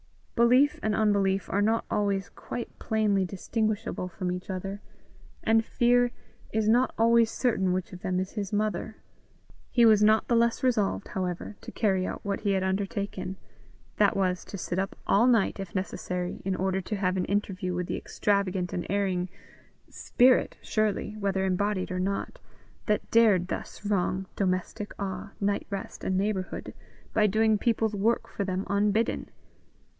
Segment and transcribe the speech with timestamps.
[0.35, 4.81] Belief and unbelief are not always quite plainly distinguishable from each other,
[5.43, 6.09] and Fear
[6.51, 8.95] is not always certain which of them is his mother.
[9.69, 13.37] He was not the less resolved, however, to carry out what he had undertaken
[13.97, 17.75] that was, to sit up all night, if necessary, in order to have an interview
[17.75, 19.29] with the extravagant and erring
[19.91, 22.39] spirit, surely, whether embodied or not,
[22.87, 26.73] that dared thus wrong "domestic awe, night rest, and neighbourhood,"
[27.13, 29.29] by doing people's work for them unbidden.